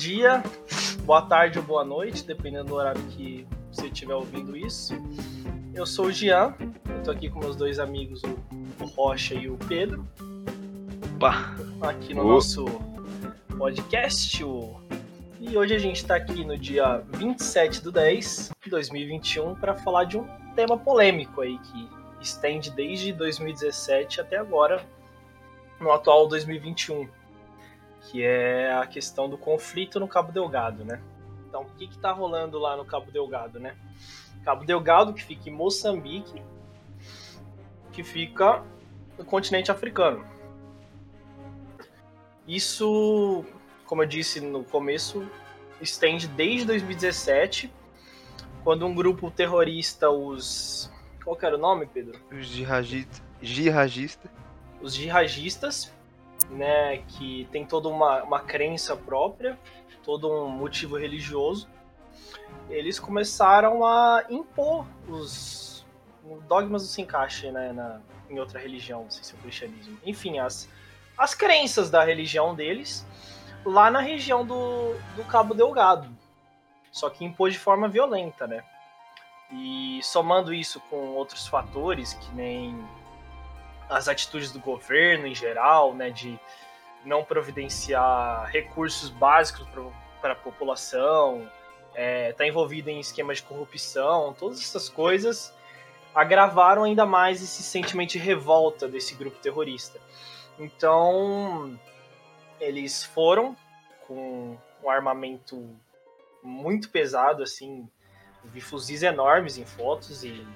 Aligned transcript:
dia, 0.00 0.42
boa 1.04 1.20
tarde 1.20 1.58
ou 1.58 1.64
boa 1.64 1.84
noite, 1.84 2.24
dependendo 2.24 2.68
do 2.68 2.74
horário 2.74 3.02
que 3.10 3.46
você 3.70 3.88
estiver 3.88 4.14
ouvindo 4.14 4.56
isso. 4.56 4.94
Eu 5.74 5.84
sou 5.84 6.06
o 6.06 6.12
Jean, 6.12 6.54
eu 6.88 7.02
tô 7.04 7.10
aqui 7.10 7.28
com 7.28 7.38
meus 7.38 7.54
dois 7.54 7.78
amigos, 7.78 8.22
o 8.22 8.86
Rocha 8.86 9.34
e 9.34 9.50
o 9.50 9.58
Pedro. 9.68 10.08
Opa. 11.16 11.54
Aqui 11.82 12.14
no 12.14 12.24
nosso 12.26 12.64
podcast. 13.58 14.42
E 15.38 15.58
hoje 15.58 15.74
a 15.74 15.78
gente 15.78 15.96
está 15.96 16.16
aqui 16.16 16.46
no 16.46 16.56
dia 16.56 17.04
27 17.18 17.82
do 17.82 17.92
10 17.92 18.52
de 18.64 18.70
2021 18.70 19.54
para 19.56 19.76
falar 19.76 20.04
de 20.04 20.16
um 20.16 20.26
tema 20.56 20.78
polêmico 20.78 21.42
aí 21.42 21.58
que 21.58 21.88
estende 22.22 22.70
desde 22.70 23.12
2017 23.12 24.22
até 24.22 24.38
agora, 24.38 24.82
no 25.78 25.92
atual 25.92 26.26
2021 26.26 27.06
que 28.00 28.24
é 28.24 28.72
a 28.72 28.86
questão 28.86 29.28
do 29.28 29.36
conflito 29.36 30.00
no 30.00 30.08
Cabo 30.08 30.32
Delgado, 30.32 30.84
né? 30.84 31.00
Então, 31.48 31.62
o 31.62 31.66
que 31.66 31.84
está 31.84 32.12
rolando 32.12 32.58
lá 32.58 32.76
no 32.76 32.84
Cabo 32.84 33.10
Delgado, 33.10 33.58
né? 33.58 33.76
Cabo 34.44 34.64
Delgado, 34.64 35.12
que 35.12 35.22
fica 35.22 35.50
em 35.50 35.52
Moçambique, 35.52 36.42
que 37.92 38.02
fica 38.02 38.62
no 39.18 39.24
continente 39.24 39.70
africano. 39.70 40.24
Isso, 42.46 43.44
como 43.84 44.02
eu 44.02 44.06
disse 44.06 44.40
no 44.40 44.64
começo, 44.64 45.28
estende 45.80 46.26
desde 46.26 46.66
2017, 46.66 47.72
quando 48.64 48.86
um 48.86 48.94
grupo 48.94 49.30
terrorista, 49.30 50.10
os. 50.10 50.90
Qual 51.22 51.36
que 51.36 51.44
era 51.44 51.56
o 51.56 51.58
nome, 51.58 51.86
Pedro? 51.86 52.18
Os 52.32 52.46
jihadistas. 52.46 53.22
Jihadista. 53.42 54.30
Os 54.80 54.94
jihadistas 54.94 55.92
né, 56.48 56.98
que 57.08 57.48
tem 57.52 57.64
toda 57.64 57.88
uma, 57.88 58.22
uma 58.22 58.40
crença 58.40 58.96
própria, 58.96 59.58
todo 60.02 60.30
um 60.30 60.48
motivo 60.48 60.96
religioso, 60.96 61.68
eles 62.68 62.98
começaram 62.98 63.84
a 63.84 64.24
impor 64.30 64.86
os 65.08 65.84
dogmas 66.46 66.82
do 66.82 66.88
se 66.88 67.02
encaixe 67.02 67.50
né, 67.50 67.72
na, 67.72 68.00
em 68.28 68.38
outra 68.38 68.58
religião, 68.58 69.02
não 69.02 69.10
sei 69.10 69.24
se 69.24 69.34
é 69.34 69.38
o 69.38 69.40
cristianismo. 69.40 69.98
Enfim, 70.04 70.38
as, 70.38 70.68
as 71.18 71.34
crenças 71.34 71.90
da 71.90 72.04
religião 72.04 72.54
deles 72.54 73.06
lá 73.64 73.90
na 73.90 74.00
região 74.00 74.44
do, 74.44 74.94
do 75.16 75.24
Cabo 75.24 75.54
Delgado. 75.54 76.08
Só 76.92 77.08
que 77.08 77.24
impôs 77.24 77.54
de 77.54 77.58
forma 77.58 77.88
violenta, 77.88 78.46
né? 78.46 78.64
E 79.52 80.00
somando 80.02 80.52
isso 80.54 80.80
com 80.88 80.96
outros 81.10 81.46
fatores, 81.46 82.14
que 82.14 82.34
nem 82.34 82.84
as 83.90 84.08
atitudes 84.08 84.52
do 84.52 84.60
governo 84.60 85.26
em 85.26 85.34
geral, 85.34 85.92
né, 85.94 86.10
de 86.10 86.38
não 87.04 87.24
providenciar 87.24 88.46
recursos 88.46 89.10
básicos 89.10 89.66
para 90.20 90.32
a 90.32 90.36
população, 90.36 91.50
está 91.88 92.00
é, 92.00 92.32
tá 92.32 92.46
envolvido 92.46 92.88
em 92.88 93.00
esquemas 93.00 93.38
de 93.38 93.42
corrupção, 93.42 94.34
todas 94.38 94.60
essas 94.60 94.88
coisas 94.88 95.52
agravaram 96.14 96.84
ainda 96.84 97.04
mais 97.04 97.42
esse 97.42 97.62
sentimento 97.62 98.12
de 98.12 98.18
revolta 98.18 98.88
desse 98.88 99.14
grupo 99.14 99.36
terrorista. 99.38 100.00
Então, 100.58 101.78
eles 102.60 103.04
foram 103.04 103.56
com 104.06 104.56
um 104.82 104.90
armamento 104.90 105.68
muito 106.42 106.90
pesado, 106.90 107.42
assim, 107.42 107.88
vi 108.44 108.60
fuzis 108.60 109.02
enormes 109.02 109.58
em 109.58 109.64
fotos 109.64 110.24
e 110.24 110.46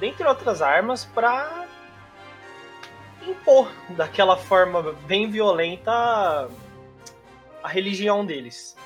dentre 0.00 0.26
outras 0.26 0.60
armas 0.60 1.04
para 1.04 1.61
impor 3.30 3.70
daquela 3.90 4.36
forma 4.36 4.92
bem 5.06 5.30
violenta 5.30 6.48
a 7.62 7.68
religião 7.68 8.24
deles. 8.24 8.76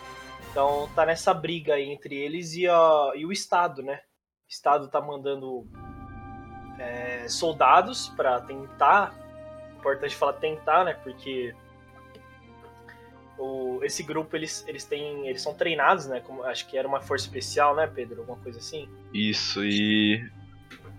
Então 0.51 0.89
tá 0.95 1.05
nessa 1.05 1.33
briga 1.35 1.79
entre 1.81 2.15
eles 2.15 2.55
e, 2.55 2.67
a, 2.67 3.13
e 3.15 3.27
o 3.27 3.33
Estado, 3.33 3.83
né? 3.83 3.97
O 3.97 4.49
Estado 4.49 4.89
tá 4.89 5.01
mandando 5.01 5.67
é, 6.79 7.29
soldados 7.29 8.09
para 8.11 8.41
tentar, 8.41 9.15
importante 9.79 10.15
falar 10.15 10.35
tentar, 10.35 10.85
né? 10.85 10.95
Porque 10.95 11.55
o, 13.39 13.81
esse 13.83 14.03
grupo 14.03 14.35
eles, 14.37 14.65
eles 14.67 14.85
têm 14.85 15.27
eles 15.29 15.43
são 15.43 15.55
treinados, 15.55 16.07
né? 16.07 16.21
Como 16.21 16.43
acho 16.45 16.67
que 16.67 16.79
era 16.79 16.87
uma 16.89 17.01
força 17.01 17.27
especial, 17.27 17.75
né, 17.75 17.87
Pedro? 17.87 18.21
Alguma 18.21 18.39
coisa 18.39 18.59
assim. 18.59 18.89
Isso 19.13 19.65
e 19.65 20.27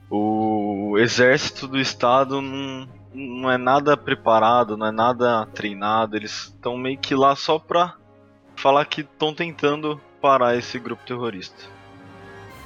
o 0.10 0.98
exército 0.98 1.68
do 1.68 1.80
Estado 1.80 2.42
não 2.42 2.97
não 3.18 3.52
é 3.52 3.58
nada 3.58 3.98
preparado, 3.98 4.78
não 4.78 4.86
é 4.86 4.92
nada 4.92 5.48
treinado, 5.48 6.16
eles 6.16 6.46
estão 6.46 6.78
meio 6.78 7.00
que 7.00 7.16
lá 7.16 7.36
só 7.36 7.58
pra 7.58 7.96
falar 8.56 8.86
que 8.86 9.02
estão 9.02 9.34
tentando 9.34 10.00
parar 10.22 10.56
esse 10.56 10.78
grupo 10.78 11.04
terrorista. 11.04 11.64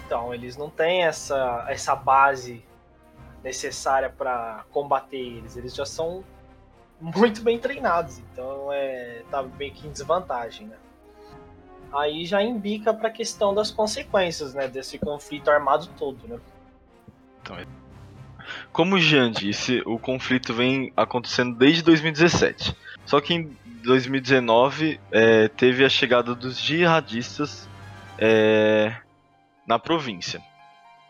Então, 0.06 0.34
eles 0.34 0.58
não 0.58 0.70
têm 0.70 1.06
essa, 1.06 1.66
essa 1.70 1.96
base 1.96 2.64
necessária 3.42 4.10
para 4.10 4.66
combater 4.72 5.18
eles, 5.18 5.56
eles 5.56 5.74
já 5.74 5.86
são 5.86 6.24
muito 7.00 7.42
bem 7.42 7.58
treinados, 7.58 8.20
então 8.20 8.72
é 8.72 9.24
tá 9.32 9.42
meio 9.42 9.74
que 9.74 9.88
em 9.88 9.92
desvantagem, 9.92 10.68
né? 10.68 10.76
Aí 11.92 12.26
já 12.26 12.44
indica 12.44 12.94
para 12.94 13.08
a 13.08 13.12
questão 13.12 13.54
das 13.54 13.72
consequências, 13.72 14.54
né, 14.54 14.68
desse 14.68 15.00
conflito 15.00 15.50
armado 15.50 15.88
todo, 15.98 16.28
né? 16.28 16.40
Então, 17.42 17.58
como 18.72 18.96
o 18.96 19.00
Jean 19.00 19.32
disse, 19.32 19.82
o 19.86 19.98
conflito 19.98 20.54
vem 20.54 20.92
acontecendo 20.96 21.56
desde 21.56 21.84
2017. 21.84 22.76
Só 23.06 23.20
que 23.20 23.34
em 23.34 23.58
2019 23.84 25.00
é, 25.12 25.48
teve 25.48 25.84
a 25.84 25.90
chegada 25.90 26.36
dos 26.36 26.60
jihadistas 26.60 27.68
é, 28.18 28.96
na 29.66 29.80
província. 29.80 30.42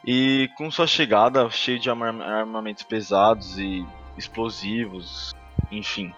E 0.05 0.49
com 0.57 0.71
sua 0.71 0.87
chegada, 0.87 1.49
cheio 1.49 1.79
de 1.79 1.89
armamentos 1.89 2.83
pesados 2.83 3.57
e 3.59 3.85
explosivos, 4.17 5.33
enfim, 5.71 6.13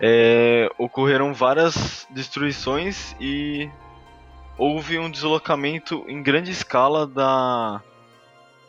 é, 0.00 0.68
ocorreram 0.76 1.32
várias 1.32 2.06
destruições 2.10 3.14
e 3.20 3.70
houve 4.58 4.98
um 4.98 5.10
deslocamento 5.10 6.04
em 6.08 6.22
grande 6.22 6.50
escala 6.50 7.06
da, 7.06 7.80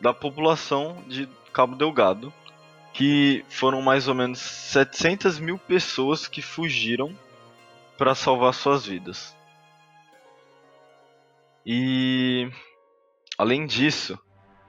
da 0.00 0.14
população 0.14 1.02
de 1.06 1.28
Cabo 1.56 1.74
Delgado, 1.74 2.30
que 2.92 3.42
foram 3.48 3.80
mais 3.80 4.08
ou 4.08 4.14
menos 4.14 4.38
700 4.38 5.38
mil 5.38 5.58
pessoas 5.58 6.28
que 6.28 6.42
fugiram 6.42 7.18
para 7.96 8.14
salvar 8.14 8.52
suas 8.52 8.84
vidas. 8.84 9.34
E 11.64 12.50
além 13.38 13.64
disso, 13.64 14.18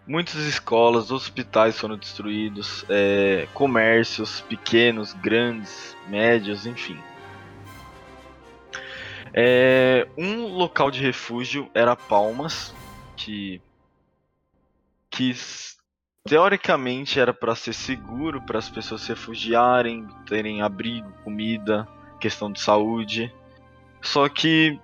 muitas 0.08 0.36
escolas, 0.36 1.12
hospitais 1.12 1.78
foram 1.78 1.98
destruídos, 1.98 2.86
é, 2.88 3.50
comércios 3.54 4.40
pequenos, 4.40 5.12
grandes, 5.12 5.94
médios, 6.08 6.66
enfim. 6.66 6.98
É, 9.34 10.08
um 10.18 10.48
local 10.56 10.90
de 10.90 11.02
refúgio 11.02 11.70
era 11.74 11.98
Palmas, 11.98 12.74
que, 13.18 13.62
que 15.10 15.36
teoricamente 16.28 17.20
era 17.20 17.34
para 17.34 17.56
ser 17.56 17.74
seguro 17.74 18.42
para 18.42 18.60
as 18.60 18.70
pessoas 18.70 19.02
se 19.02 19.10
refugiarem, 19.10 20.06
terem 20.26 20.62
abrigo, 20.62 21.10
comida, 21.24 21.88
questão 22.20 22.52
de 22.52 22.60
saúde. 22.60 23.34
Só 24.02 24.28
que 24.28 24.80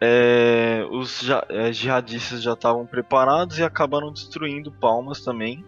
é, 0.00 0.84
os 0.90 1.28
é, 1.48 1.72
jihadistas 1.72 2.42
já 2.42 2.54
estavam 2.54 2.84
preparados 2.84 3.58
e 3.58 3.62
acabaram 3.62 4.12
destruindo 4.12 4.72
Palmas 4.72 5.22
também. 5.22 5.64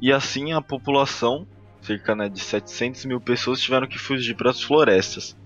E 0.00 0.12
assim 0.12 0.52
a 0.52 0.62
população, 0.62 1.46
cerca 1.82 2.14
né, 2.14 2.28
de 2.28 2.40
700 2.40 3.04
mil 3.06 3.20
pessoas, 3.20 3.60
tiveram 3.60 3.88
que 3.88 3.98
fugir 3.98 4.36
para 4.36 4.50
as 4.50 4.62
florestas. 4.62 5.36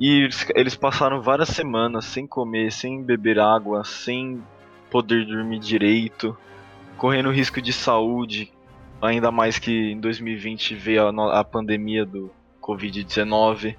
E 0.00 0.22
eles, 0.22 0.46
eles 0.54 0.74
passaram 0.74 1.20
várias 1.20 1.50
semanas 1.50 2.06
sem 2.06 2.26
comer, 2.26 2.72
sem 2.72 3.02
beber 3.02 3.38
água, 3.38 3.84
sem 3.84 4.42
poder 4.90 5.26
dormir 5.26 5.58
direito 5.58 6.36
correndo 6.98 7.30
risco 7.30 7.62
de 7.62 7.72
saúde, 7.72 8.52
ainda 9.00 9.30
mais 9.30 9.58
que 9.58 9.92
em 9.92 10.00
2020 10.00 10.74
veio 10.74 11.08
a, 11.08 11.40
a 11.40 11.44
pandemia 11.44 12.04
do 12.04 12.30
Covid-19, 12.60 13.76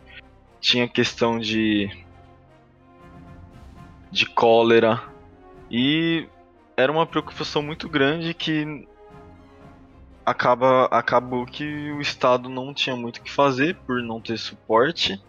tinha 0.59 0.87
questão 0.87 1.37
de 1.37 1.89
de 4.11 4.25
cólera 4.25 5.03
e 5.69 6.27
era 6.75 6.91
uma 6.91 7.05
preocupação 7.05 7.61
muito 7.61 7.87
grande 7.87 8.33
que 8.33 8.87
acaba 10.25 10.85
acabou 10.85 11.45
que 11.45 11.91
o 11.91 12.01
estado 12.01 12.49
não 12.49 12.73
tinha 12.73 12.95
muito 12.95 13.17
o 13.17 13.21
que 13.21 13.31
fazer 13.31 13.75
por 13.85 14.01
não 14.01 14.19
ter 14.19 14.37
suporte 14.37 15.21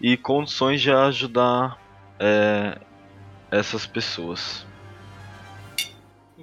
e 0.00 0.16
condições 0.16 0.82
de 0.82 0.90
ajudar 0.90 1.78
é, 2.18 2.78
essas 3.50 3.86
pessoas. 3.86 4.66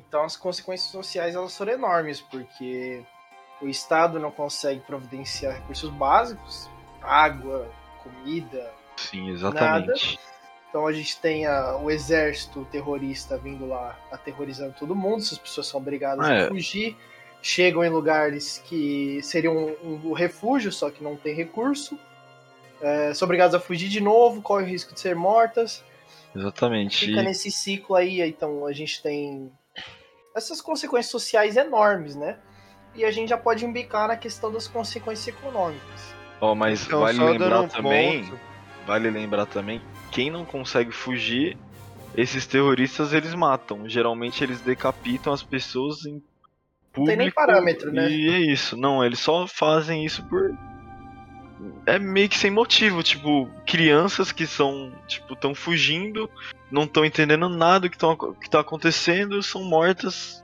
Então 0.10 0.24
as 0.24 0.36
consequências 0.36 0.92
sociais 0.92 1.36
elas 1.36 1.56
foram 1.56 1.74
enormes, 1.74 2.20
porque 2.20 3.02
o 3.62 3.68
Estado 3.68 4.20
não 4.20 4.32
consegue 4.32 4.82
providenciar 4.82 5.54
recursos 5.54 5.92
básicos, 5.92 6.68
água, 7.02 7.72
comida, 8.04 8.74
Sim, 8.98 9.30
exatamente. 9.30 9.88
Nada. 9.88 9.94
Então 10.70 10.86
a 10.86 10.92
gente 10.92 11.20
tem 11.20 11.46
a, 11.46 11.78
o 11.78 11.90
exército 11.90 12.68
terrorista 12.72 13.38
vindo 13.38 13.66
lá 13.66 13.98
aterrorizando 14.12 14.76
todo 14.78 14.96
mundo, 14.96 15.22
essas 15.22 15.38
pessoas 15.38 15.68
são 15.68 15.80
obrigadas 15.80 16.28
É. 16.28 16.46
a 16.46 16.48
fugir, 16.48 16.98
chegam 17.42 17.84
em 17.84 17.90
lugares 17.90 18.62
que 18.66 19.22
seriam 19.24 19.56
um, 19.56 20.10
um 20.10 20.14
refúgio, 20.14 20.72
só 20.72 20.90
que 20.90 21.04
não 21.04 21.16
tem 21.16 21.34
recurso. 21.34 21.98
É, 22.82 23.14
são 23.14 23.26
obrigadas 23.26 23.56
a 23.56 23.60
fugir 23.60 23.90
de 23.90 24.00
novo, 24.00 24.42
correm 24.42 24.68
o 24.68 24.70
risco 24.70 24.94
de 24.94 25.00
ser 25.00 25.16
mortas. 25.16 25.84
Exatamente. 26.36 27.06
Fica 27.06 27.22
nesse 27.22 27.52
ciclo 27.52 27.96
aí, 27.96 28.22
então 28.22 28.66
a 28.66 28.72
gente 28.72 29.02
tem 29.02 29.52
essas 30.40 30.62
consequências 30.62 31.12
sociais 31.12 31.56
enormes, 31.58 32.16
né? 32.16 32.38
E 32.96 33.06
a 33.06 33.12
gente 33.12 33.30
já 33.30 33.38
pode 33.38 33.64
embicar 33.66 34.08
na 34.08 34.18
questão 34.18 34.52
das 34.52 34.68
consequências 34.68 35.28
econômicas. 35.28 36.14
Ó, 36.42 36.56
mas 36.56 36.86
Então, 36.86 37.02
vale 37.02 37.20
lembrar 37.20 37.62
um 37.62 37.68
também, 37.68 38.24
ponto- 38.24 38.40
vale 38.88 39.10
lembrar 39.12 39.46
também, 39.46 39.82
quem 40.12 40.32
não 40.32 40.44
consegue 40.44 40.92
fugir, 40.92 41.58
esses 42.16 42.48
terroristas 42.48 43.14
eles 43.14 43.34
matam. 43.36 43.88
Geralmente 43.88 44.44
eles 44.44 44.60
decapitam 44.62 45.32
as 45.32 45.44
pessoas 45.44 46.06
em 46.06 46.22
público. 46.92 47.08
tem 47.08 47.18
nem 47.18 47.32
parâmetro, 47.32 47.92
né? 47.92 48.10
E 48.10 48.30
é 48.30 48.40
isso. 48.52 48.76
Não, 48.76 49.04
eles 49.06 49.20
só 49.20 49.46
fazem 49.48 50.04
isso 50.06 50.24
por 50.28 50.52
é 51.86 52.00
meio 52.00 52.30
que 52.30 52.38
sem 52.38 52.52
motivo, 52.52 53.04
tipo, 53.04 53.50
crianças 53.66 54.32
que 54.32 54.48
são, 54.48 54.94
tipo, 55.08 55.34
estão 55.34 55.54
fugindo, 55.54 56.30
não 56.72 56.84
estão 56.84 57.04
entendendo 57.04 57.50
nada 57.50 57.82
do 57.82 57.90
que, 57.90 57.98
tão, 57.98 58.16
que 58.16 58.50
tá 58.50 58.62
acontecendo, 58.62 59.42
são 59.44 59.64
mortas 59.64 60.44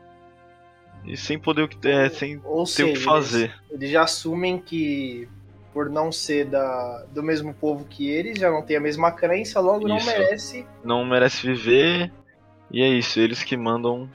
e 1.06 1.16
sem 1.16 1.38
poder 1.38 1.64
o 1.64 1.68
que 1.68 1.88
é, 1.88 2.10
sem 2.10 2.42
Ou 2.44 2.66
ter 2.66 2.72
seja, 2.72 2.90
o 2.90 2.94
que 2.94 3.00
fazer. 3.00 3.44
Eles, 3.44 3.72
eles 3.72 3.92
já 3.92 4.04
assumem 4.04 4.58
que 4.60 5.30
por 5.72 5.90
não 5.90 6.12
ser 6.12 6.46
da, 6.46 7.06
do 7.12 7.22
mesmo 7.22 7.54
povo 7.54 7.86
que 7.86 8.10
eles, 8.10 8.40
já 8.40 8.50
não 8.50 8.62
tem 8.62 8.78
a 8.78 8.80
mesma 8.80 9.12
crença, 9.12 9.60
logo 9.60 9.88
não 9.88 9.98
Isso. 9.98 10.08
merece. 10.08 10.68
não 10.84 11.06
merece 11.06 11.46
viver. 11.46 12.12
E 12.72 12.82
é 12.82 12.88
isso, 12.88 13.20
eles 13.20 13.44
que 13.44 13.56
mandam. 13.56 14.10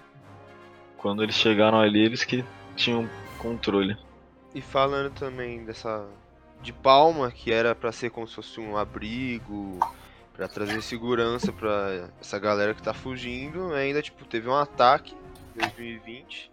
Quando 0.96 1.22
eles 1.22 1.34
chegaram 1.34 1.78
ali, 1.78 2.04
eles 2.04 2.24
que 2.24 2.44
tinham 2.74 3.08
controle. 3.38 3.96
E 4.54 4.60
falando 4.60 5.10
também 5.10 5.64
dessa 5.64 6.06
de 6.62 6.72
Palma, 6.72 7.30
que 7.30 7.52
era 7.52 7.74
pra 7.74 7.92
ser 7.92 8.10
como 8.10 8.26
se 8.28 8.34
fosse 8.34 8.60
um 8.60 8.76
abrigo, 8.76 9.78
pra 10.34 10.48
trazer 10.48 10.82
segurança 10.82 11.52
pra 11.52 12.08
essa 12.20 12.38
galera 12.38 12.74
que 12.74 12.82
tá 12.82 12.94
fugindo, 12.94 13.74
ainda 13.74 14.00
tipo 14.02 14.24
teve 14.24 14.48
um 14.48 14.56
ataque 14.56 15.14
em 15.56 15.60
2020 15.60 16.50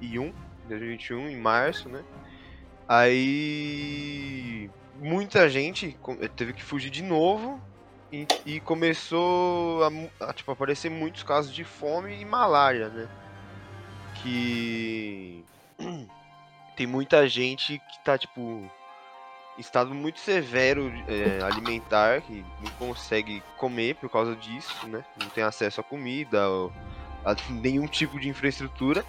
e 0.00 0.18
um, 0.18 0.32
2021 0.68 1.28
em 1.28 1.36
março, 1.36 1.88
né? 1.88 2.04
Aí 2.88 4.70
muita 4.96 5.48
gente 5.48 5.96
teve 6.36 6.52
que 6.52 6.62
fugir 6.62 6.90
de 6.90 7.02
novo 7.02 7.60
e, 8.12 8.26
e 8.46 8.60
começou 8.60 9.82
a, 9.84 10.28
a, 10.28 10.32
tipo, 10.32 10.52
aparecer 10.52 10.90
muitos 10.90 11.22
casos 11.22 11.52
de 11.52 11.64
fome 11.64 12.20
e 12.20 12.24
malária, 12.24 12.88
né? 12.88 13.08
Que 14.22 15.44
tem 16.76 16.86
muita 16.86 17.26
gente 17.26 17.78
que 17.78 18.04
tá, 18.04 18.16
tipo, 18.16 18.70
estado 19.58 19.94
muito 19.94 20.20
severo 20.20 20.92
é, 21.08 21.42
alimentar, 21.42 22.22
que 22.22 22.44
não 22.60 22.70
consegue 22.72 23.42
comer 23.56 23.94
por 23.96 24.10
causa 24.10 24.34
disso, 24.34 24.86
né? 24.86 25.04
Não 25.20 25.28
tem 25.28 25.44
acesso 25.44 25.80
a 25.80 25.84
comida, 25.84 26.48
ou 26.48 26.72
a 27.24 27.34
nenhum 27.50 27.86
tipo 27.86 28.18
de 28.18 28.28
infraestrutura. 28.28 29.04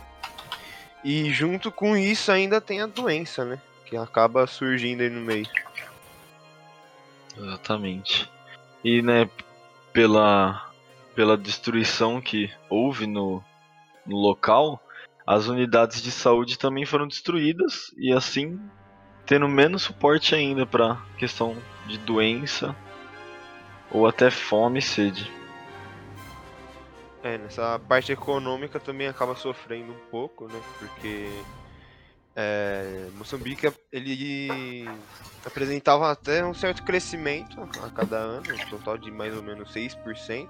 E 1.03 1.31
junto 1.31 1.71
com 1.71 1.95
isso 1.95 2.31
ainda 2.31 2.59
tem 2.59 2.81
a 2.81 2.87
doença, 2.87 3.45
né? 3.45 3.61
Que 3.85 3.95
acaba 3.95 4.47
surgindo 4.47 5.01
aí 5.01 5.09
no 5.09 5.21
meio. 5.21 5.47
Exatamente. 7.37 8.29
E, 8.83 9.01
né, 9.01 9.29
pela, 9.93 10.71
pela 11.13 11.37
destruição 11.37 12.21
que 12.21 12.51
houve 12.69 13.05
no, 13.05 13.43
no 14.05 14.17
local, 14.17 14.81
as 15.25 15.47
unidades 15.47 16.01
de 16.01 16.11
saúde 16.11 16.57
também 16.57 16.85
foram 16.85 17.07
destruídas 17.07 17.91
e 17.97 18.11
assim 18.11 18.59
tendo 19.25 19.47
menos 19.47 19.83
suporte 19.83 20.35
ainda 20.35 20.65
para 20.65 21.01
questão 21.17 21.55
de 21.87 21.97
doença 21.97 22.75
ou 23.91 24.07
até 24.07 24.29
fome 24.29 24.79
e 24.79 24.81
sede. 24.81 25.31
É, 27.23 27.37
nessa 27.37 27.79
parte 27.79 28.11
econômica 28.11 28.79
também 28.79 29.07
acaba 29.07 29.35
sofrendo 29.35 29.91
um 29.91 30.09
pouco, 30.11 30.47
né? 30.47 30.61
Porque 30.77 31.27
é, 32.35 33.07
Moçambique 33.15 33.73
ele 33.91 34.87
apresentava 35.43 36.11
até 36.11 36.45
um 36.45 36.53
certo 36.53 36.83
crescimento 36.83 37.59
a 37.83 37.89
cada 37.89 38.17
ano, 38.17 38.43
um 38.53 38.69
total 38.69 38.97
de 38.97 39.09
mais 39.09 39.35
ou 39.35 39.41
menos 39.41 39.73
6%. 39.73 40.47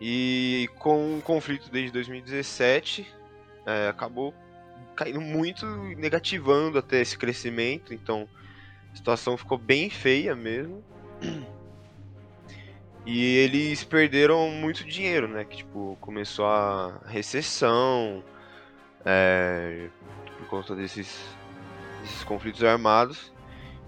E 0.00 0.68
com 0.78 1.18
o 1.18 1.22
conflito 1.22 1.70
desde 1.70 1.92
2017, 1.92 3.06
é, 3.64 3.88
acabou 3.88 4.34
caindo 4.94 5.20
muito, 5.20 5.66
negativando 5.96 6.78
até 6.78 7.00
esse 7.00 7.16
crescimento. 7.18 7.92
Então 7.92 8.28
a 8.92 8.96
situação 8.96 9.36
ficou 9.36 9.58
bem 9.58 9.90
feia 9.90 10.34
mesmo. 10.34 10.82
E 13.06 13.36
eles 13.36 13.84
perderam 13.84 14.48
muito 14.50 14.82
dinheiro, 14.82 15.28
né? 15.28 15.44
Que 15.44 15.58
tipo, 15.58 15.94
começou 16.00 16.46
a 16.46 17.02
recessão 17.06 18.24
é, 19.04 19.90
por 20.38 20.46
conta 20.48 20.74
desses, 20.74 21.22
desses 22.00 22.24
conflitos 22.24 22.64
armados. 22.64 23.30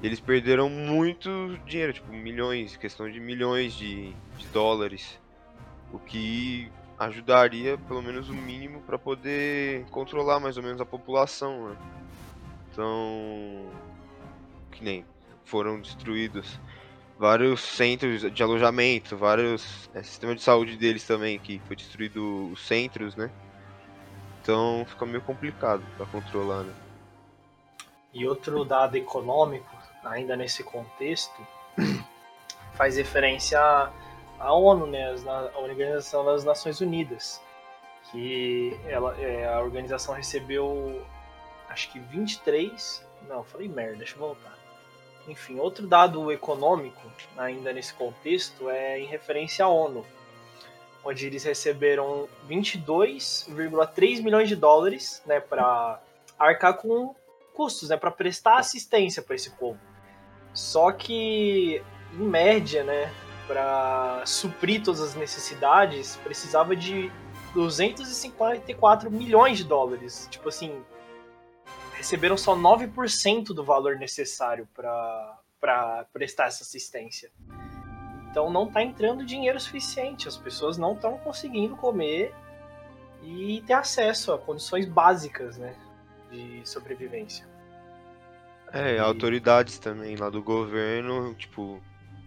Eles 0.03 0.21
perderam 0.21 0.69
muito 0.69 1.59
dinheiro, 1.65 1.95
tipo, 1.95 2.13
milhões, 2.13 2.77
questão 2.77 3.11
de 3.11 3.19
milhões 3.19 3.73
de, 3.73 4.13
de 4.37 4.47
dólares. 4.53 5.19
O 5.91 5.99
que 5.99 6.71
ajudaria 6.99 7.77
pelo 7.79 8.03
menos 8.03 8.29
o 8.29 8.35
mínimo 8.35 8.81
para 8.83 8.99
poder 8.99 9.85
controlar 9.91 10.41
mais 10.41 10.57
ou 10.57 10.63
menos 10.63 10.81
a 10.81 10.87
população, 10.87 11.71
né? 11.71 11.77
Então, 12.73 13.71
que 14.71 14.83
nem 14.83 15.05
foram 15.45 15.81
destruídos 15.81 16.59
vários 17.19 17.61
centros 17.61 18.21
de 18.31 18.43
alojamento, 18.43 19.17
vários 19.17 19.89
é, 19.95 20.03
sistema 20.03 20.35
de 20.35 20.43
saúde 20.43 20.77
deles 20.77 21.05
também 21.05 21.39
que 21.39 21.59
foi 21.67 21.77
destruído 21.77 22.51
os 22.53 22.67
centros, 22.67 23.17
né? 23.17 23.31
Então 24.43 24.85
fica 24.87 25.07
meio 25.07 25.23
complicado 25.23 25.83
para 25.97 26.07
controlar, 26.07 26.63
né? 26.63 26.75
E 28.13 28.27
outro 28.27 28.65
dado 28.65 28.97
econômico, 28.97 29.75
ainda 30.05 30.37
nesse 30.37 30.63
contexto, 30.63 31.35
faz 32.75 32.97
referência 32.97 33.59
à 34.39 34.53
ONU, 34.53 34.87
né, 34.87 35.15
a 35.55 35.59
Organização 35.59 36.25
das 36.25 36.45
Nações 36.45 36.81
Unidas, 36.81 37.41
que 38.11 38.79
ela, 38.87 39.17
é, 39.21 39.47
a 39.47 39.61
organização 39.61 40.15
recebeu, 40.15 41.05
acho 41.69 41.91
que 41.91 41.99
23, 41.99 43.05
não, 43.29 43.43
falei 43.45 43.69
merda, 43.69 43.97
deixa 43.97 44.15
eu 44.15 44.21
voltar. 44.21 44.57
Enfim, 45.29 45.59
outro 45.59 45.87
dado 45.87 46.31
econômico, 46.31 47.01
ainda 47.37 47.73
nesse 47.73 47.93
contexto, 47.95 48.71
é 48.71 49.01
em 49.01 49.07
referência 49.07 49.65
à 49.65 49.69
ONU, 49.69 50.05
onde 51.05 51.27
eles 51.27 51.43
receberam 51.45 52.29
22,3 52.49 54.23
milhões 54.23 54.49
de 54.49 54.57
dólares 54.57 55.23
né, 55.27 55.41
para 55.41 56.01
arcar 56.39 56.75
com 56.75 57.15
custos, 57.55 57.89
né, 57.89 57.97
para 57.97 58.11
prestar 58.11 58.59
assistência 58.59 59.23
para 59.23 59.35
esse 59.35 59.51
povo. 59.51 59.81
Só 60.53 60.93
que, 60.93 61.83
em 62.13 62.23
média, 62.23 62.85
né, 62.85 63.13
para 63.47 64.23
suprir 64.27 64.83
todas 64.83 65.01
as 65.01 65.15
necessidades, 65.15 66.17
precisava 66.17 66.75
de 66.75 67.11
254 67.55 69.11
milhões 69.11 69.59
de 69.59 69.65
dólares. 69.65 70.29
Tipo 70.31 70.49
assim, 70.49 70.83
receberam 71.95 72.37
só 72.37 72.57
9% 72.57 73.47
do 73.47 73.65
valor 73.65 73.97
necessário 73.97 74.69
para 74.75 76.07
prestar 76.13 76.47
essa 76.47 76.63
assistência. 76.63 77.31
Então 78.31 78.51
não 78.51 78.65
está 78.65 78.83
entrando 78.83 79.25
dinheiro 79.25 79.59
suficiente, 79.59 80.29
as 80.29 80.37
pessoas 80.37 80.77
não 80.77 80.93
estão 80.93 81.17
conseguindo 81.19 81.75
comer 81.77 82.35
e 83.23 83.63
ter 83.67 83.73
acesso 83.73 84.33
a 84.33 84.39
condições 84.39 84.87
básicas 84.87 85.57
né, 85.57 85.75
de 86.31 86.61
sobrevivência. 86.69 87.47
É, 88.73 88.97
E- 88.97 88.99
autoridades 88.99 89.79
também 89.79 90.17
lá 90.17 90.29
do 90.29 90.43
governo, 90.43 91.35
tipo, 91.35 91.81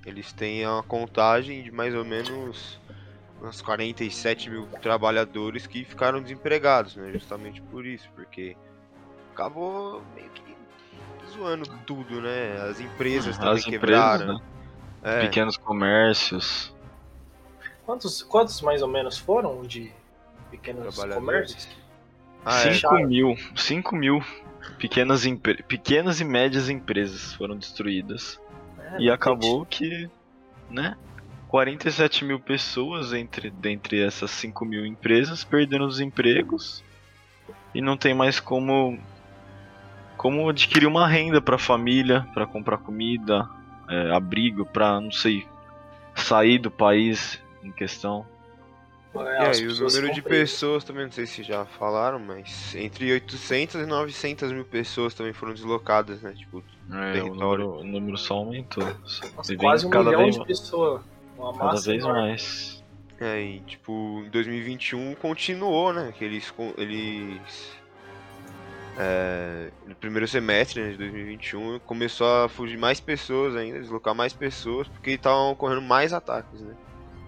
eles 0.10 0.34
têm 0.34 0.66
a 0.66 0.84
contagem 0.88 1.64
de 1.64 1.72
mais 1.72 1.94
ou 1.96 2.04
menos 2.04 2.80
uns 3.42 3.62
47 3.62 4.50
mil 4.50 4.66
trabalhadores 4.82 5.66
que 5.66 5.86
ficaram 5.86 6.22
desempregados, 6.22 6.96
né? 6.96 7.12
Justamente 7.14 7.62
por 7.62 7.86
isso, 7.86 8.10
porque 8.16 8.56
acabou 9.34 10.02
meio 10.16 10.30
que 10.32 10.44
zoando 11.32 11.70
tudo, 11.86 12.22
né? 12.22 12.62
As 12.70 12.80
empresas 12.80 13.38
também 13.38 13.54
As 13.54 13.60
empresas, 13.68 13.80
quebraram. 13.80 14.34
né? 14.34 14.40
É, 15.02 15.22
pequenos 15.22 15.56
comércios. 15.56 16.76
Quantos, 17.86 18.22
quantos 18.24 18.62
mais 18.62 18.82
ou 18.82 18.88
menos 18.88 19.18
foram 19.18 19.62
de 19.64 19.92
pequenos 20.52 20.96
comércios? 21.02 21.68
ah, 22.46 22.60
é. 22.68 22.74
5 22.74 22.96
mil. 23.08 23.36
5 23.56 23.96
mil 23.96 24.24
pequenas, 24.78 25.26
empre- 25.26 25.64
pequenas 25.64 26.20
e 26.20 26.26
médias 26.26 26.70
empresas 26.70 27.34
foram 27.34 27.58
destruídas. 27.58 28.40
É, 28.82 29.02
E 29.02 29.10
acabou 29.10 29.66
que, 29.66 30.10
né? 30.70 30.96
47 31.48 32.26
mil 32.26 32.40
pessoas 32.40 33.12
entre 33.12 33.50
dentre 33.50 34.00
essas 34.02 34.30
5 34.32 34.64
mil 34.66 34.86
empresas 34.86 35.44
perderam 35.44 35.88
os 35.88 36.00
empregos 36.00 36.84
e 37.74 37.82
não 37.82 37.98
tem 37.98 38.14
mais 38.14 38.40
como 38.40 39.00
como 40.16 40.50
adquirir 40.50 40.86
uma 40.86 41.08
renda 41.08 41.42
para 41.42 41.56
a 41.56 41.60
família, 41.60 42.28
para 42.34 42.46
comprar 42.46 42.78
comida, 42.78 43.48
é, 43.88 44.12
abrigo, 44.12 44.66
para 44.66 45.00
não 45.00 45.12
sei 45.12 45.48
sair 46.14 46.60
do 46.60 46.70
país 46.70 47.42
em 47.64 47.72
questão. 47.72 48.26
É, 49.16 49.58
E 49.60 49.68
o 49.68 49.76
número 49.76 50.14
de 50.14 50.22
pessoas 50.22 50.84
também, 50.84 51.06
não 51.06 51.12
sei 51.12 51.26
se 51.26 51.42
já 51.42 51.66
falaram, 51.66 52.20
mas 52.20 52.76
entre 52.76 53.12
800 53.12 53.82
e 53.82 53.86
900 53.86 54.52
mil 54.52 54.66
pessoas 54.66 55.14
também 55.14 55.34
foram 55.34 55.54
deslocadas, 55.54 56.22
né? 56.22 56.34
Tipo, 56.38 56.64
É, 56.92 57.22
o 57.24 57.34
número, 57.34 57.80
o 57.80 57.84
número 57.84 58.18
só 58.18 58.36
aumentou. 58.36 58.84
Nossa, 59.36 59.54
E 59.54 59.58
quase 59.58 59.88
um 59.88 59.90
cada 59.90 60.06
milhão 60.12 60.24
vez, 60.24 60.36
de 60.36 60.46
pessoas. 60.46 61.02
Uma 61.38 61.54
cada 61.54 61.66
massa 61.66 61.90
vez 61.92 62.04
enorme. 62.04 62.22
mais. 62.22 62.84
é, 63.20 63.42
e, 63.42 63.60
tipo, 63.62 64.24
em 64.26 64.30
2021 64.30 65.16
continuou, 65.16 65.92
né? 65.92 66.14
Que 66.16 66.24
eles. 66.26 66.54
eles 66.78 67.80
é, 68.98 69.72
no 69.88 69.96
primeiro 69.96 70.28
semestre 70.28 70.82
né, 70.84 70.92
de 70.92 70.98
2021 70.98 71.80
começou 71.80 72.28
a 72.44 72.50
fugir 72.50 72.78
mais 72.78 73.00
pessoas 73.00 73.56
ainda, 73.56 73.80
deslocar 73.80 74.14
mais 74.14 74.34
pessoas, 74.34 74.88
porque 74.90 75.12
estavam 75.12 75.52
ocorrendo 75.52 75.82
mais 75.82 76.12
ataques, 76.12 76.60
né? 76.62 76.76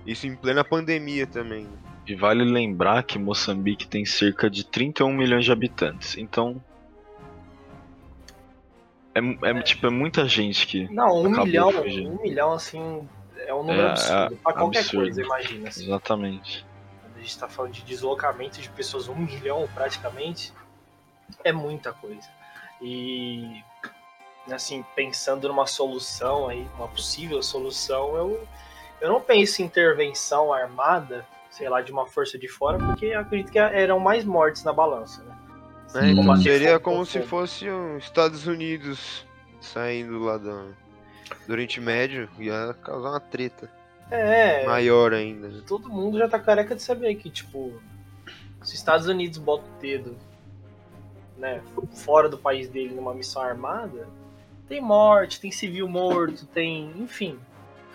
Isso 0.06 0.26
em 0.28 0.36
plena 0.36 0.64
pandemia 0.64 1.28
também. 1.28 1.68
E 2.08 2.16
vale 2.16 2.44
lembrar 2.44 3.04
que 3.04 3.20
Moçambique 3.20 3.88
tem 3.88 4.04
cerca 4.06 4.50
de 4.50 4.64
31 4.66 5.14
milhões 5.14 5.46
de 5.46 5.52
habitantes. 5.52 6.18
Então. 6.18 6.62
É, 9.14 9.22
mu- 9.22 9.38
é, 9.46 9.62
tipo, 9.62 9.86
é 9.88 9.90
muita 9.90 10.28
gente 10.28 10.66
que. 10.66 10.88
Não, 10.94 11.22
um 11.24 11.30
milhão, 11.44 11.72
fugindo. 11.72 12.12
um 12.12 12.22
milhão, 12.22 12.54
assim, 12.54 13.08
é 13.38 13.54
um 13.54 13.60
número 13.64 13.82
É, 13.88 13.92
absurdo. 13.92 14.36
Pra 14.38 14.54
qualquer 14.54 14.80
absurdo. 14.80 15.04
coisa, 15.04 15.22
imagina. 15.22 15.70
Assim. 15.70 15.84
Exatamente. 15.84 16.66
Quando 17.02 17.18
a 17.18 17.20
gente 17.20 17.38
tá 17.38 17.48
falando 17.50 17.72
de 17.74 17.82
deslocamento 17.84 18.62
de 18.62 18.70
pessoas, 18.70 19.08
um 19.08 19.16
milhão 19.16 19.68
praticamente, 19.74 20.54
é 21.44 21.52
muita 21.52 21.92
coisa. 21.94 22.28
E, 22.82 23.62
assim, 24.52 24.84
pensando 24.96 25.48
numa 25.48 25.68
solução 25.68 26.48
aí, 26.48 26.66
uma 26.78 26.88
possível 26.88 27.44
solução, 27.44 28.16
eu, 28.16 28.48
eu 29.02 29.10
não 29.10 29.20
penso 29.20 29.62
em 29.62 29.66
intervenção 29.66 30.54
armada, 30.54 31.26
sei 31.50 31.68
lá, 31.68 31.82
de 31.82 31.92
uma 31.92 32.06
força 32.08 32.38
de 32.38 32.48
fora, 32.48 32.78
porque 32.78 33.08
eu 33.08 33.20
acredito 33.20 33.52
que 33.52 33.60
eram 33.60 34.00
mais 34.00 34.24
mortes 34.24 34.64
na 34.64 34.72
balança, 34.72 35.24
né? 35.24 35.38
É, 35.96 36.10
então 36.12 36.36
seria 36.38 36.80
como 36.80 37.06
se 37.06 37.22
fosse 37.24 37.68
os 37.68 38.04
Estados 38.04 38.48
Unidos 38.48 39.26
saindo 39.60 40.20
lá 40.20 40.38
do, 40.38 40.74
do 41.46 41.52
Oriente 41.52 41.82
Médio, 41.82 42.30
ia 42.40 42.74
causar 42.82 43.10
uma 43.10 43.20
treta 43.20 43.70
É, 44.10 44.66
maior 44.66 45.14
ainda. 45.14 45.50
né? 45.50 45.62
todo 45.68 45.90
mundo 45.90 46.18
já 46.18 46.30
tá 46.30 46.40
careca 46.40 46.74
de 46.76 46.82
saber 46.82 47.14
que, 47.16 47.30
tipo, 47.30 47.74
se 48.62 48.64
os 48.64 48.74
Estados 48.74 49.08
Unidos 49.08 49.38
botam 49.38 49.68
o 49.68 49.82
dedo, 49.82 50.18
né, 51.38 51.62
fora 51.94 52.30
do 52.30 52.38
país 52.38 52.70
dele 52.70 52.94
numa 52.96 53.14
missão 53.14 53.42
armada, 53.42 54.08
tem 54.70 54.80
morte, 54.80 55.42
tem 55.42 55.52
civil 55.52 55.90
morto, 55.90 56.46
tem, 56.46 56.94
enfim, 56.98 57.38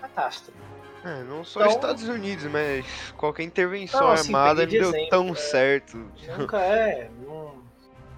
catástrofe. 0.03 0.59
É, 1.07 1.23
não 1.23 1.45
só 1.45 1.61
Então- 1.61 1.73
Estados 1.73 2.09
Unidos, 2.09 2.45
mas 2.47 2.85
qualquer 3.17 3.45
intervenção 3.45 4.01
Não, 4.01 4.09
assim, 4.13 4.35
armada 4.35 4.63
não 4.63 4.69
deu 4.71 4.89
exemplo, 4.89 5.09
tão 5.09 5.29
é. 5.29 5.35
certo. 5.37 5.97
Nunca 6.37 6.59
é, 6.59 7.09
não, 7.25 7.55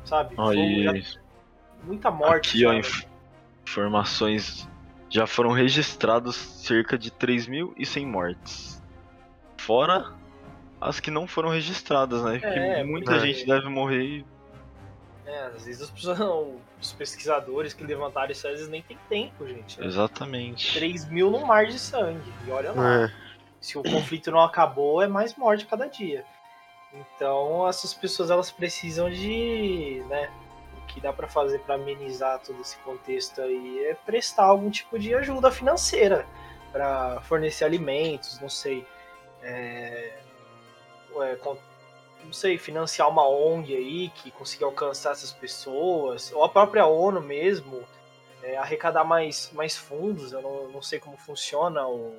sabe, 0.04 0.34
Ó, 0.38 0.52
e 0.54 0.82
já- 1.02 1.20
muita 1.82 2.10
morte. 2.10 2.48
aqui, 2.50 2.64
ó, 2.66 2.72
já, 2.72 2.78
inf- 2.78 3.04
informações. 3.66 4.68
Já 5.10 5.26
foram 5.26 5.52
registrados 5.52 6.36
cerca 6.36 6.96
de 6.98 7.10
3.100 7.10 8.06
mortes. 8.06 8.82
Fora 9.56 10.12
as 10.80 11.00
que 11.00 11.10
não 11.10 11.26
foram 11.26 11.48
registradas, 11.50 12.22
né? 12.22 12.38
Porque 12.38 12.58
É, 12.58 12.84
muita 12.84 13.12
porque- 13.12 13.26
gente 13.32 13.46
deve 13.46 13.68
morrer 13.68 14.02
e 14.02 14.26
É, 15.26 15.46
às 15.46 15.64
vezes 15.64 15.82
as 15.82 15.90
pessoas, 15.90 16.18
os 16.80 16.92
pesquisadores 16.92 17.74
que 17.74 17.84
levantaram 17.84 18.30
isso, 18.30 18.46
vezes 18.48 18.68
nem 18.68 18.82
tem 18.82 18.98
tempo, 19.08 19.46
gente. 19.46 19.82
Exatamente. 19.82 20.74
3 20.74 21.08
mil 21.08 21.30
no 21.30 21.46
mar 21.46 21.66
de 21.66 21.78
sangue, 21.78 22.32
e 22.46 22.50
olha 22.50 22.72
lá. 22.72 23.04
É, 23.04 23.12
se 23.60 23.76
o 23.76 23.82
conflito 23.82 24.30
não 24.30 24.40
acabou, 24.40 25.02
é 25.02 25.08
mais 25.08 25.34
morte 25.36 25.66
cada 25.66 25.86
dia. 25.86 26.24
Então, 26.92 27.68
essas 27.68 27.92
pessoas 27.92 28.30
elas 28.30 28.50
precisam 28.50 29.10
de, 29.10 30.02
né, 30.08 30.30
o 30.76 30.86
que 30.86 31.00
dá 31.00 31.12
para 31.12 31.28
fazer 31.28 31.58
para 31.60 31.74
amenizar 31.74 32.40
todo 32.40 32.60
esse 32.60 32.76
contexto 32.78 33.40
aí 33.42 33.84
é 33.86 33.94
prestar 33.94 34.44
algum 34.44 34.70
tipo 34.70 34.98
de 34.98 35.14
ajuda 35.14 35.50
financeira 35.50 36.26
para 36.72 37.20
fornecer 37.22 37.64
alimentos, 37.64 38.40
não 38.40 38.48
sei, 38.48 38.86
é, 39.42 40.18
é, 41.20 41.36
não 42.24 42.32
sei, 42.32 42.58
financiar 42.58 43.08
uma 43.08 43.26
ONG 43.26 43.74
aí 43.74 44.10
que 44.10 44.30
consiga 44.30 44.66
alcançar 44.66 45.12
essas 45.12 45.32
pessoas, 45.32 46.32
ou 46.32 46.44
a 46.44 46.48
própria 46.48 46.86
ONU 46.86 47.20
mesmo, 47.20 47.84
é, 48.42 48.56
arrecadar 48.56 49.04
mais, 49.04 49.50
mais 49.52 49.76
fundos. 49.76 50.32
Eu 50.32 50.42
não, 50.42 50.68
não 50.68 50.82
sei 50.82 50.98
como 50.98 51.16
funciona 51.16 51.86
o, 51.86 52.14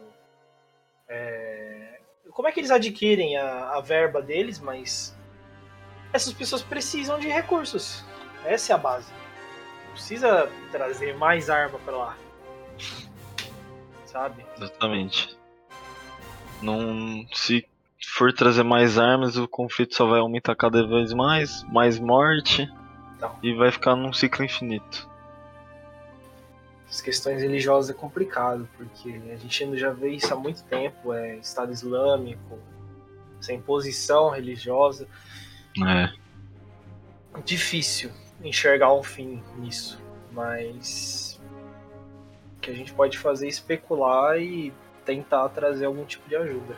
é, 1.07 1.99
como 2.31 2.47
é 2.47 2.51
que 2.51 2.59
eles 2.59 2.71
adquirem 2.71 3.35
a, 3.37 3.71
a 3.71 3.81
verba 3.81 4.21
deles, 4.21 4.59
mas 4.59 5.15
essas 6.13 6.33
pessoas 6.33 6.61
precisam 6.61 7.19
de 7.19 7.27
recursos. 7.27 8.05
Essa 8.45 8.73
é 8.73 8.75
a 8.75 8.77
base. 8.77 9.11
Não 9.85 9.93
precisa 9.93 10.49
trazer 10.71 11.17
mais 11.17 11.49
arma 11.49 11.79
pra 11.79 11.97
lá. 11.97 12.17
Sabe? 14.05 14.45
Exatamente. 14.55 15.37
Não. 16.61 17.27
Se 17.33 17.67
for 18.07 18.31
trazer 18.33 18.63
mais 18.63 18.97
armas, 18.97 19.37
o 19.37 19.47
conflito 19.47 19.95
só 19.95 20.07
vai 20.07 20.19
aumentar 20.19 20.55
cada 20.55 20.85
vez 20.87 21.13
mais, 21.13 21.63
mais 21.63 21.99
morte. 21.99 22.69
Não. 23.19 23.37
E 23.43 23.53
vai 23.53 23.71
ficar 23.71 23.95
num 23.95 24.13
ciclo 24.13 24.45
infinito. 24.45 25.09
As 26.89 27.01
questões 27.01 27.41
religiosas 27.41 27.95
é 27.95 27.99
complicado, 27.99 28.67
porque 28.75 29.21
a 29.31 29.35
gente 29.35 29.63
ainda 29.63 29.77
já 29.77 29.91
vê 29.91 30.09
isso 30.11 30.33
há 30.33 30.37
muito 30.37 30.63
tempo, 30.63 31.13
é 31.13 31.37
Estado 31.37 31.71
Islâmico, 31.71 32.57
essa 33.39 33.53
imposição 33.53 34.29
religiosa. 34.29 35.07
É. 35.85 36.11
difícil 37.45 38.11
enxergar 38.43 38.93
um 38.93 39.03
fim 39.03 39.41
nisso, 39.57 40.01
mas 40.31 41.39
o 42.57 42.59
que 42.59 42.71
a 42.71 42.73
gente 42.73 42.91
pode 42.93 43.17
fazer 43.17 43.45
é 43.45 43.49
especular 43.49 44.37
e 44.39 44.73
tentar 45.05 45.47
trazer 45.49 45.85
algum 45.85 46.05
tipo 46.05 46.27
de 46.27 46.35
ajuda. 46.35 46.75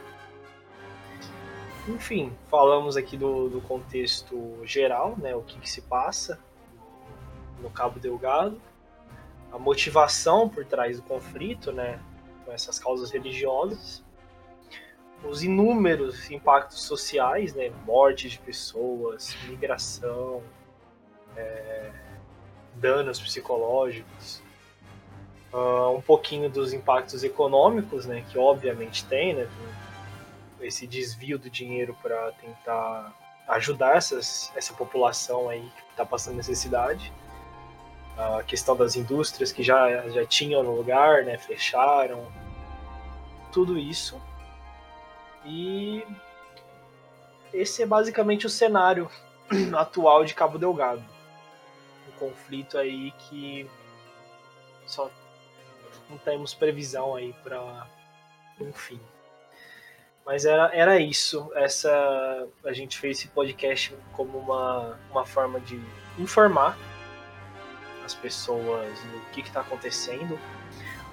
Enfim, 1.87 2.31
falamos 2.49 2.95
aqui 2.95 3.17
do, 3.17 3.49
do 3.49 3.59
contexto 3.61 4.59
geral, 4.63 5.15
né, 5.17 5.35
o 5.35 5.41
que, 5.41 5.59
que 5.59 5.69
se 5.69 5.81
passa 5.81 6.39
no 7.59 7.69
Cabo 7.71 7.99
Delgado, 7.99 8.61
a 9.51 9.57
motivação 9.57 10.47
por 10.47 10.63
trás 10.63 10.97
do 10.97 11.03
conflito, 11.03 11.71
né, 11.71 11.99
com 12.45 12.51
essas 12.51 12.77
causas 12.77 13.11
religiosas, 13.11 14.03
os 15.23 15.43
inúmeros 15.43 16.29
impactos 16.29 16.83
sociais, 16.83 17.53
né, 17.53 17.71
mortes 17.85 18.33
de 18.33 18.39
pessoas, 18.39 19.35
migração, 19.47 20.43
é, 21.35 21.91
danos 22.75 23.19
psicológicos, 23.19 24.41
ah, 25.53 25.89
um 25.89 26.01
pouquinho 26.01 26.49
dos 26.49 26.73
impactos 26.73 27.23
econômicos, 27.23 28.05
né, 28.05 28.23
que 28.29 28.37
obviamente 28.37 29.05
tem, 29.05 29.33
né, 29.33 29.47
esse 30.63 30.87
desvio 30.87 31.37
do 31.37 31.49
dinheiro 31.49 31.95
para 32.01 32.31
tentar 32.33 33.13
ajudar 33.47 33.97
essas, 33.97 34.51
essa 34.55 34.73
população 34.73 35.49
aí 35.49 35.61
que 35.61 35.91
está 35.91 36.05
passando 36.05 36.35
necessidade, 36.35 37.11
a 38.17 38.43
questão 38.43 38.75
das 38.75 38.95
indústrias 38.95 39.51
que 39.51 39.63
já, 39.63 40.07
já 40.09 40.25
tinham 40.25 40.63
no 40.63 40.75
lugar, 40.75 41.23
né, 41.23 41.37
fecharam, 41.37 42.31
tudo 43.51 43.77
isso 43.77 44.21
e 45.45 46.05
esse 47.53 47.81
é 47.81 47.85
basicamente 47.85 48.45
o 48.45 48.49
cenário 48.49 49.09
atual 49.75 50.23
de 50.23 50.33
Cabo 50.33 50.57
Delgado. 50.57 51.03
Um 52.07 52.19
conflito 52.19 52.77
aí 52.77 53.11
que 53.11 53.69
só 54.85 55.09
não 56.09 56.17
temos 56.17 56.53
previsão 56.53 57.15
aí 57.15 57.33
para 57.43 57.87
um 58.59 58.71
fim. 58.71 58.99
Mas 60.25 60.45
era, 60.45 60.69
era 60.73 60.99
isso. 60.99 61.51
Essa 61.55 62.47
a 62.63 62.73
gente 62.73 62.97
fez 62.97 63.19
esse 63.19 63.27
podcast 63.27 63.95
como 64.13 64.37
uma, 64.37 64.99
uma 65.09 65.25
forma 65.25 65.59
de 65.59 65.81
informar 66.19 66.77
as 68.05 68.13
pessoas 68.13 68.99
do 68.99 69.31
que 69.31 69.41
está 69.41 69.61
acontecendo, 69.61 70.39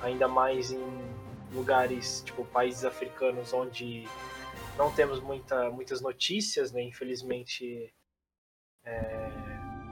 ainda 0.03 0.27
mais 0.27 0.71
em 0.73 1.19
lugares 1.53 2.23
tipo 2.25 2.45
países 2.45 2.85
africanos 2.85 3.53
onde 3.53 4.07
não 4.77 4.91
temos 4.91 5.21
muita, 5.21 5.71
muitas 5.71 6.01
notícias, 6.01 6.73
né? 6.73 6.83
Infelizmente, 6.83 7.93
é, 8.85 9.31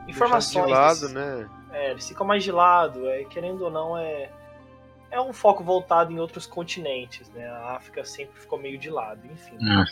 informações. 0.08 0.66
de 0.66 0.72
lado, 0.72 1.08
né? 1.08 1.50
é, 1.72 1.90
eles 1.90 2.08
ficam 2.08 2.26
mais 2.26 2.42
de 2.42 2.52
lado, 2.52 3.08
é, 3.08 3.24
querendo 3.24 3.62
ou 3.62 3.70
não, 3.70 3.98
é, 3.98 4.30
é 5.10 5.20
um 5.20 5.32
foco 5.32 5.62
voltado 5.62 6.12
em 6.12 6.18
outros 6.18 6.46
continentes, 6.46 7.28
né? 7.30 7.46
A 7.46 7.76
África 7.76 8.04
sempre 8.04 8.38
ficou 8.40 8.58
meio 8.58 8.78
de 8.78 8.90
lado, 8.90 9.26
enfim. 9.26 9.56
Hum. 9.60 9.84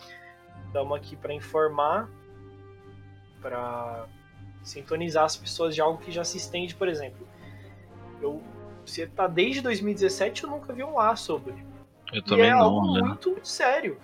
Estamos 0.66 0.96
aqui 0.96 1.16
para 1.16 1.32
informar, 1.32 2.08
para 3.40 4.06
sintonizar 4.62 5.24
as 5.24 5.36
pessoas 5.36 5.74
de 5.74 5.80
algo 5.80 5.98
que 5.98 6.10
já 6.10 6.24
se 6.24 6.36
estende, 6.36 6.74
por 6.74 6.88
exemplo. 6.88 7.26
Eu, 8.20 8.42
você 8.84 9.06
tá 9.06 9.26
desde 9.26 9.60
2017 9.60 10.44
eu 10.44 10.50
nunca 10.50 10.72
vi 10.72 10.82
um 10.82 10.94
lá 10.94 11.14
sobre. 11.14 11.54
Eu 12.12 12.18
E 12.18 12.22
também 12.22 12.50
é 12.50 12.54
não, 12.54 12.60
algo 12.60 12.94
né? 12.94 13.02
muito 13.02 13.38
sério. 13.42 13.98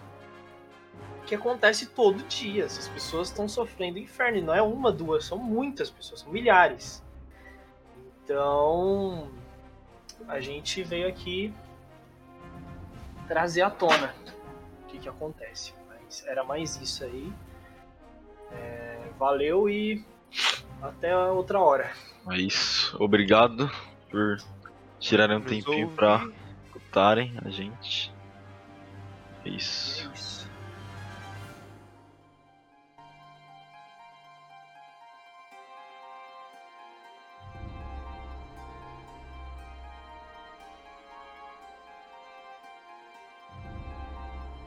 Que 1.26 1.34
acontece 1.34 1.86
todo 1.86 2.22
dia. 2.24 2.64
Essas 2.64 2.88
pessoas 2.88 3.28
estão 3.28 3.48
sofrendo 3.48 3.98
inferno. 3.98 4.38
E 4.38 4.42
não 4.42 4.54
é 4.54 4.62
uma, 4.62 4.90
duas, 4.90 5.24
são 5.24 5.38
muitas 5.38 5.90
pessoas, 5.90 6.20
são 6.20 6.32
milhares. 6.32 7.04
Então, 8.24 9.28
a 10.28 10.40
gente 10.40 10.82
veio 10.82 11.08
aqui 11.08 11.52
trazer 13.28 13.62
à 13.62 13.70
tona 13.70 14.14
o 14.82 14.86
que, 14.88 14.98
que 14.98 15.08
acontece. 15.08 15.72
Mas 15.88 16.24
era 16.26 16.42
mais 16.44 16.76
isso 16.80 17.04
aí. 17.04 17.32
É, 18.52 19.08
valeu 19.18 19.68
e 19.68 20.04
até 20.82 21.16
outra 21.16 21.60
hora. 21.60 21.92
É 22.28 22.36
isso. 22.36 22.96
Obrigado 22.98 23.70
por 24.10 24.38
tirarem 24.98 25.36
um 25.36 25.42
tempinho 25.42 25.88
pra 25.90 26.26
escutarem 26.66 27.34
a 27.44 27.48
gente. 27.48 28.12
É 29.44 29.48
isso. 29.48 30.08
É 30.08 30.14
isso. 30.14 30.49